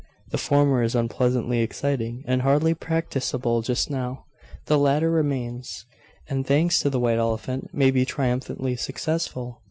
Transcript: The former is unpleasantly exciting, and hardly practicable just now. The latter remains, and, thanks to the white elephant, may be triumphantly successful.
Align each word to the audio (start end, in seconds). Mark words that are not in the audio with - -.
The 0.31 0.39
former 0.39 0.81
is 0.81 0.95
unpleasantly 0.95 1.59
exciting, 1.61 2.23
and 2.25 2.41
hardly 2.41 2.73
practicable 2.73 3.61
just 3.61 3.91
now. 3.91 4.25
The 4.65 4.79
latter 4.79 5.11
remains, 5.11 5.85
and, 6.27 6.43
thanks 6.43 6.79
to 6.79 6.89
the 6.89 6.99
white 6.99 7.19
elephant, 7.19 7.69
may 7.71 7.91
be 7.91 8.03
triumphantly 8.03 8.75
successful. 8.77 9.59